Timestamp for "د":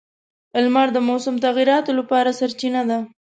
0.93-0.97